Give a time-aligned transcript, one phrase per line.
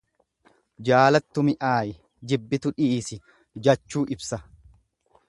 [0.87, 1.93] Jaalattu mi'aayi,
[2.31, 3.21] jibbitu dhiisi
[3.69, 4.45] jachuu ibsa.